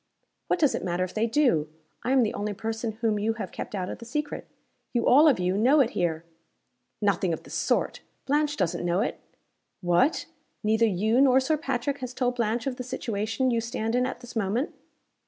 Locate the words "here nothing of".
5.91-7.43